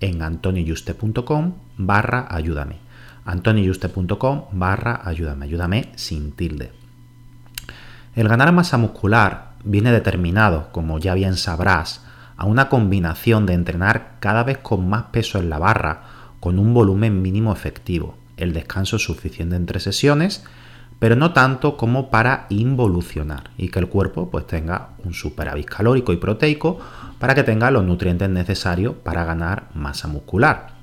[0.00, 2.78] en antonioyuste.com barra ayúdame.
[3.24, 5.46] antonioyuste.com barra ayúdame.
[5.46, 6.72] Ayúdame sin tilde.
[8.14, 12.02] El ganar masa muscular viene determinado, como ya bien sabrás,
[12.36, 16.02] a una combinación de entrenar cada vez con más peso en la barra,
[16.40, 20.44] con un volumen mínimo efectivo, el descanso suficiente entre sesiones,
[20.98, 26.12] pero no tanto como para involucionar y que el cuerpo pues tenga un superávit calórico
[26.12, 26.78] y proteico
[27.18, 30.76] para que tenga los nutrientes necesarios para ganar masa muscular.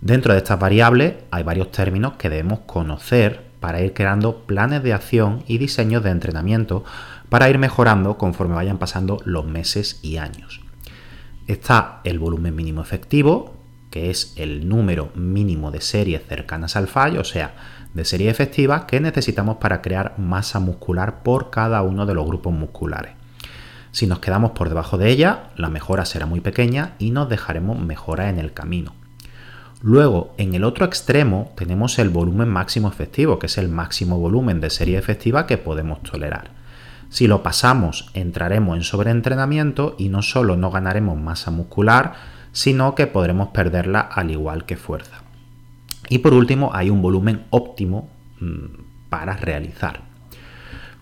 [0.00, 4.92] Dentro de estas variables hay varios términos que debemos conocer para ir creando planes de
[4.92, 6.84] acción y diseños de entrenamiento
[7.28, 10.60] para ir mejorando conforme vayan pasando los meses y años.
[11.48, 13.57] Está el volumen mínimo efectivo,
[13.90, 17.54] que es el número mínimo de series cercanas al fallo, o sea,
[17.94, 22.52] de series efectivas que necesitamos para crear masa muscular por cada uno de los grupos
[22.52, 23.12] musculares.
[23.90, 27.78] Si nos quedamos por debajo de ella, la mejora será muy pequeña y nos dejaremos
[27.80, 28.94] mejora en el camino.
[29.80, 34.60] Luego, en el otro extremo, tenemos el volumen máximo efectivo, que es el máximo volumen
[34.60, 36.50] de serie efectiva que podemos tolerar.
[37.10, 42.14] Si lo pasamos, entraremos en sobreentrenamiento y no solo no ganaremos masa muscular,
[42.52, 45.22] sino que podremos perderla al igual que fuerza.
[46.08, 48.08] Y por último, hay un volumen óptimo
[48.40, 50.00] mm, para realizar.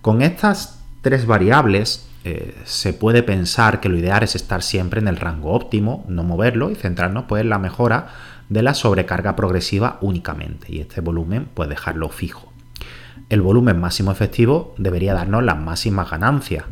[0.00, 5.08] Con estas tres variables eh, se puede pensar que lo ideal es estar siempre en
[5.08, 8.08] el rango óptimo, no moverlo y centrarnos pues, en la mejora
[8.48, 12.52] de la sobrecarga progresiva únicamente y este volumen pues dejarlo fijo.
[13.28, 16.64] El volumen máximo efectivo debería darnos las máximas ganancias,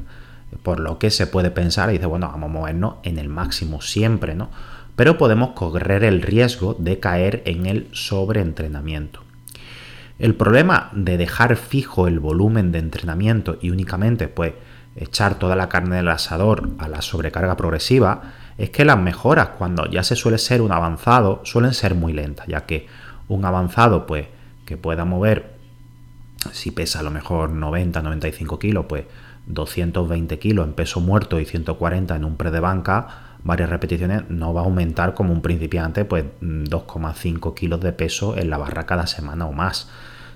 [0.62, 3.80] por lo que se puede pensar y dice, bueno, vamos a movernos en el máximo
[3.80, 4.50] siempre, ¿no?
[4.96, 9.20] Pero podemos correr el riesgo de caer en el sobreentrenamiento.
[10.18, 14.52] El problema de dejar fijo el volumen de entrenamiento y únicamente pues
[14.96, 18.22] echar toda la carne del asador a la sobrecarga progresiva
[18.56, 22.46] es que las mejoras cuando ya se suele ser un avanzado suelen ser muy lentas,
[22.46, 22.86] ya que
[23.26, 24.28] un avanzado pues
[24.64, 25.54] que pueda mover
[26.52, 29.04] si pesa a lo mejor 90, 95 kilos, pues
[29.46, 34.54] 220 kilos en peso muerto y 140 en un pre de banca, varias repeticiones, no
[34.54, 39.06] va a aumentar como un principiante, pues 2,5 kilos de peso en la barra cada
[39.06, 39.88] semana o más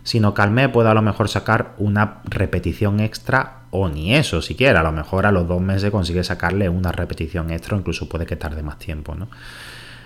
[0.09, 4.41] sino que al mes puede a lo mejor sacar una repetición extra o ni eso
[4.41, 4.81] siquiera.
[4.81, 8.35] A lo mejor a los dos meses consigue sacarle una repetición extra incluso puede que
[8.35, 9.15] tarde más tiempo.
[9.15, 9.29] ¿no?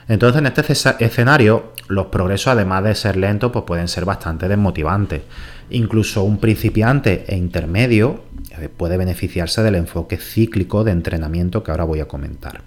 [0.08, 5.22] Entonces en este escenario los progresos además de ser lentos pues pueden ser bastante desmotivantes.
[5.70, 8.24] Incluso un principiante e intermedio
[8.58, 12.62] eh, puede beneficiarse del enfoque cíclico de entrenamiento que ahora voy a comentar.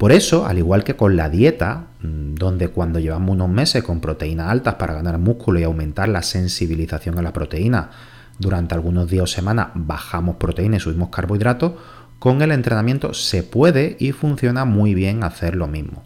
[0.00, 4.00] Por eso, al igual que con la dieta, mm, donde cuando llevamos unos meses con
[4.00, 7.90] proteínas altas para ganar músculo y aumentar la sensibilización a la proteína,
[8.38, 11.72] durante algunos días o semanas bajamos proteína y subimos carbohidratos,
[12.18, 16.02] con el entrenamiento se puede y funciona muy bien hacer lo mismo.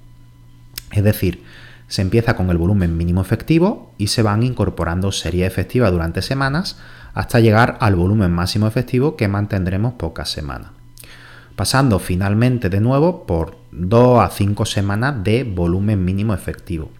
[0.94, 1.42] Es decir,
[1.88, 6.78] se empieza con el volumen mínimo efectivo y se van incorporando series efectivas durante semanas
[7.12, 10.70] hasta llegar al volumen máximo efectivo que mantendremos pocas semanas
[11.56, 16.90] pasando finalmente de nuevo por 2 a 5 semanas de volumen mínimo efectivo.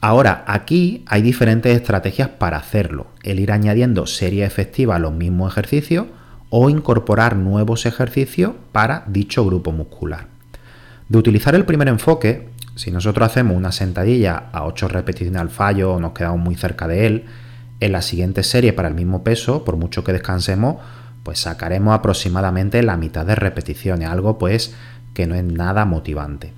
[0.00, 3.06] Ahora, aquí hay diferentes estrategias para hacerlo.
[3.22, 6.06] El ir añadiendo serie efectiva a los mismos ejercicios
[6.50, 10.26] o incorporar nuevos ejercicios para dicho grupo muscular.
[11.08, 15.94] De utilizar el primer enfoque, si nosotros hacemos una sentadilla a 8 repeticiones al fallo
[15.94, 17.24] o nos quedamos muy cerca de él,
[17.80, 20.76] en la siguiente serie para el mismo peso, por mucho que descansemos,
[21.22, 24.74] pues sacaremos aproximadamente la mitad de repeticiones, algo pues
[25.14, 26.54] que no es nada motivante.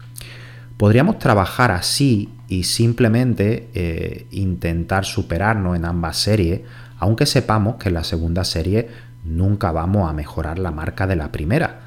[0.76, 6.60] Podríamos trabajar así y simplemente eh, intentar superarnos en ambas series,
[6.98, 8.88] aunque sepamos que en la segunda serie
[9.24, 11.83] nunca vamos a mejorar la marca de la primera.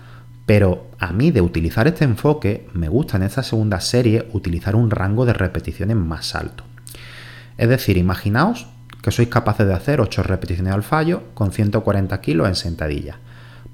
[0.48, 4.90] Pero a mí de utilizar este enfoque me gusta en esta segunda serie utilizar un
[4.90, 6.64] rango de repeticiones más alto.
[7.58, 8.66] Es decir, imaginaos
[9.02, 13.20] que sois capaces de hacer 8 repeticiones al fallo con 140 kilos en sentadilla.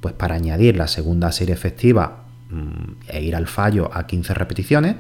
[0.02, 4.96] Pues para añadir la segunda serie efectiva mm, e ir al fallo a 15 repeticiones,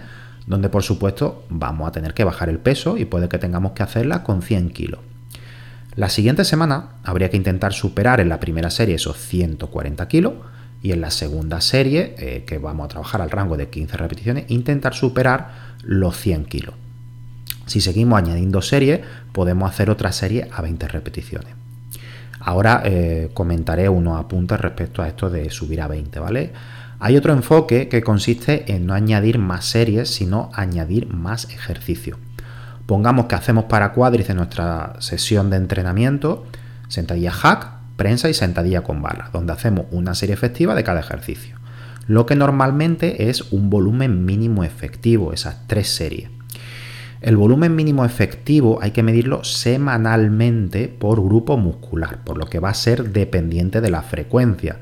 [0.45, 3.81] donde por supuesto vamos a tener que bajar el peso y puede que tengamos que
[3.81, 4.99] hacerla con 100 kilos.
[5.95, 10.33] La siguiente semana habría que intentar superar en la primera serie esos 140 kilos
[10.83, 14.45] y en la segunda serie, eh, que vamos a trabajar al rango de 15 repeticiones,
[14.49, 16.75] intentar superar los 100 kilos.
[17.65, 18.99] Si seguimos añadiendo series,
[19.31, 21.53] podemos hacer otra serie a 20 repeticiones.
[22.41, 26.51] Ahora eh, comentaré unos apuntes respecto a esto de subir a 20, ¿vale?
[26.99, 32.17] Hay otro enfoque que consiste en no añadir más series, sino añadir más ejercicio.
[32.85, 36.45] Pongamos que hacemos para cuádriceps nuestra sesión de entrenamiento,
[36.89, 41.57] sentadilla hack, prensa y sentadilla con barra, donde hacemos una serie efectiva de cada ejercicio.
[42.07, 46.29] Lo que normalmente es un volumen mínimo efectivo, esas tres series.
[47.21, 52.69] El volumen mínimo efectivo hay que medirlo semanalmente por grupo muscular, por lo que va
[52.69, 54.79] a ser dependiente de la frecuencia.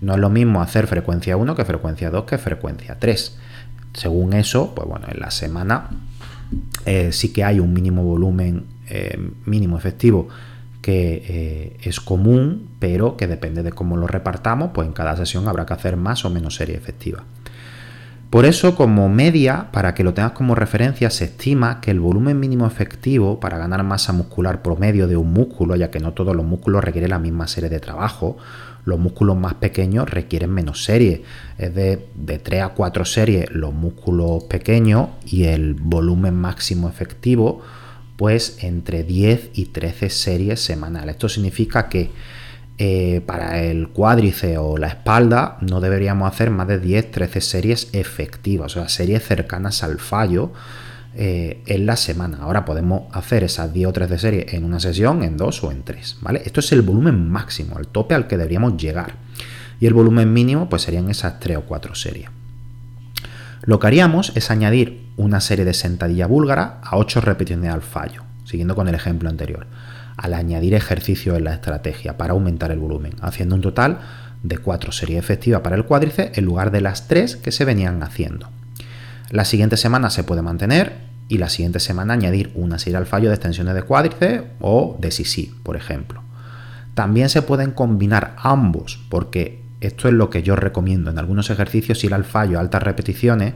[0.00, 3.38] No es lo mismo hacer frecuencia 1 que frecuencia 2 que frecuencia 3.
[3.92, 5.90] Según eso, pues bueno, en la semana
[6.86, 10.28] eh, sí que hay un mínimo volumen eh, mínimo efectivo
[10.82, 15.48] que eh, es común, pero que depende de cómo lo repartamos, pues en cada sesión
[15.48, 17.24] habrá que hacer más o menos serie efectiva.
[18.32, 22.40] Por eso, como media, para que lo tengas como referencia, se estima que el volumen
[22.40, 26.44] mínimo efectivo para ganar masa muscular promedio de un músculo, ya que no todos los
[26.46, 28.38] músculos requieren la misma serie de trabajo,
[28.86, 31.20] los músculos más pequeños requieren menos series,
[31.58, 37.60] es de, de 3 a 4 series los músculos pequeños y el volumen máximo efectivo,
[38.22, 41.16] pues entre 10 y 13 series semanales.
[41.16, 42.12] Esto significa que
[42.78, 48.76] eh, para el cuádrice o la espalda no deberíamos hacer más de 10-13 series efectivas,
[48.76, 50.52] o sea, series cercanas al fallo
[51.16, 52.38] eh, en la semana.
[52.42, 55.82] Ahora podemos hacer esas 10 o 13 series en una sesión, en dos o en
[55.82, 56.42] tres, ¿vale?
[56.44, 59.16] Esto es el volumen máximo, el tope al que deberíamos llegar.
[59.80, 62.28] Y el volumen mínimo, pues serían esas 3 o 4 series.
[63.62, 68.24] Lo que haríamos es añadir una serie de sentadilla búlgara a 8 repeticiones al fallo,
[68.44, 69.66] siguiendo con el ejemplo anterior
[70.16, 74.00] al añadir ejercicio en la estrategia para aumentar el volumen, haciendo un total
[74.42, 78.02] de 4 series efectivas para el cuádriceps en lugar de las 3 que se venían
[78.02, 78.48] haciendo.
[79.30, 83.28] La siguiente semana se puede mantener y la siguiente semana añadir una serie al fallo
[83.28, 86.22] de extensiones de cuádriceps o de sisi, por ejemplo.
[86.94, 91.10] También se pueden combinar ambos, porque esto es lo que yo recomiendo.
[91.10, 93.54] En algunos ejercicios ir al fallo a altas repeticiones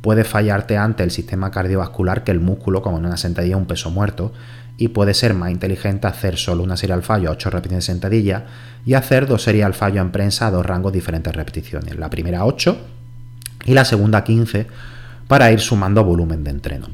[0.00, 3.90] puede fallarte ante el sistema cardiovascular que el músculo, como en una sentadilla, un peso
[3.90, 4.32] muerto,
[4.76, 7.92] y puede ser más inteligente hacer solo una serie al fallo a 8 repeticiones de
[7.92, 8.44] sentadilla
[8.84, 11.96] y hacer dos series al fallo en prensa a dos rangos diferentes de repeticiones.
[11.96, 12.76] La primera 8
[13.64, 14.66] y la segunda 15
[15.26, 16.88] para ir sumando volumen de entreno.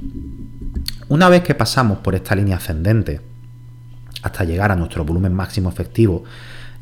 [1.08, 3.20] Una vez que pasamos por esta línea ascendente
[4.23, 6.25] hasta llegar a nuestro volumen máximo efectivo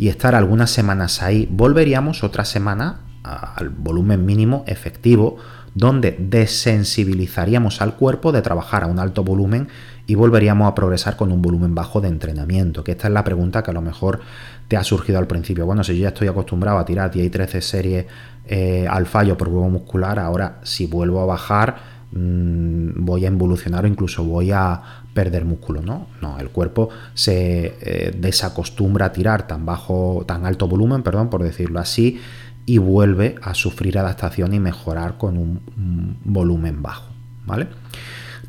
[0.00, 5.37] y estar algunas semanas ahí, volveríamos otra semana al volumen mínimo efectivo
[5.75, 9.69] donde desensibilizaríamos al cuerpo de trabajar a un alto volumen
[10.07, 12.83] y volveríamos a progresar con un volumen bajo de entrenamiento?
[12.83, 14.21] Que esta es la pregunta que a lo mejor
[14.69, 15.66] te ha surgido al principio.
[15.66, 18.07] Bueno, si yo ya estoy acostumbrado a tirar 10 y 13 series
[18.47, 23.85] eh, al fallo por grupo muscular, ahora si vuelvo a bajar mm, voy a involucionar
[23.85, 24.81] o incluso voy a
[25.14, 26.07] perder músculo, ¿no?
[26.21, 31.43] No, el cuerpo se eh, desacostumbra a tirar tan bajo, tan alto volumen, perdón, por
[31.43, 32.21] decirlo así,
[32.67, 37.11] y vuelve a sufrir adaptación y mejorar con un volumen bajo,
[37.47, 37.69] ¿vale?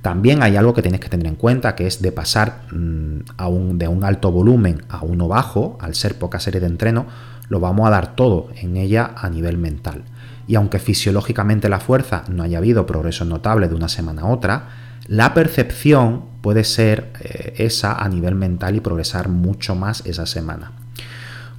[0.01, 3.87] También hay algo que tienes que tener en cuenta, que es de pasar mm, de
[3.87, 7.05] un alto volumen a uno bajo, al ser poca serie de entreno,
[7.49, 10.03] lo vamos a dar todo en ella a nivel mental.
[10.47, 14.67] Y aunque fisiológicamente la fuerza no haya habido progreso notable de una semana a otra,
[15.07, 20.71] la percepción puede ser eh, esa a nivel mental y progresar mucho más esa semana.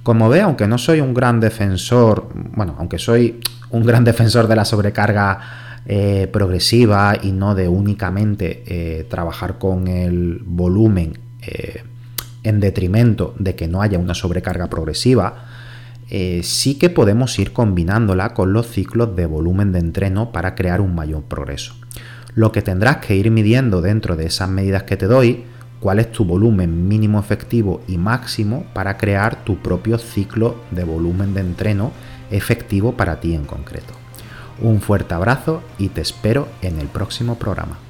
[0.03, 4.55] Como ve, aunque no soy un gran defensor, bueno, aunque soy un gran defensor de
[4.55, 11.19] la sobrecarga eh, progresiva y no de únicamente eh, trabajar con el volumen
[12.43, 15.45] en detrimento de que no haya una sobrecarga progresiva,
[16.15, 20.79] eh, sí que podemos ir combinándola con los ciclos de volumen de entreno para crear
[20.79, 21.73] un mayor progreso.
[22.35, 25.43] Lo que tendrás que ir midiendo dentro de esas medidas que te doy,
[25.79, 31.33] cuál es tu volumen mínimo efectivo y máximo para crear tu propio ciclo de volumen
[31.33, 31.91] de entreno
[32.29, 33.95] efectivo para ti en concreto.
[34.61, 37.82] Un fuerte abrazo y te espero en el próximo programa.